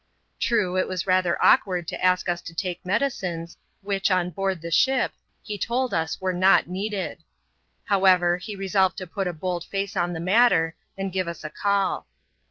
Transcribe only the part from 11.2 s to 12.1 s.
us a call.